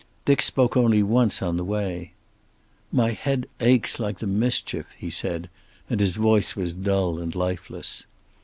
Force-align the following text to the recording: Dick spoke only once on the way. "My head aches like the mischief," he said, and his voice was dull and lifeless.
Dick 0.25 0.41
spoke 0.41 0.75
only 0.75 1.03
once 1.03 1.43
on 1.43 1.57
the 1.57 1.63
way. 1.63 2.13
"My 2.91 3.11
head 3.11 3.47
aches 3.59 3.99
like 3.99 4.17
the 4.17 4.25
mischief," 4.25 4.87
he 4.97 5.11
said, 5.11 5.47
and 5.91 5.99
his 5.99 6.15
voice 6.15 6.55
was 6.55 6.73
dull 6.73 7.19
and 7.19 7.35
lifeless. 7.35 8.05